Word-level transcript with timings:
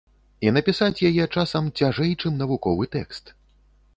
І 0.45 0.51
напісаць 0.55 1.03
яе, 1.09 1.25
часам, 1.41 1.69
цяжэй, 1.81 2.11
чым 2.23 2.41
навуковы 2.41 2.91
тэкст. 2.99 3.25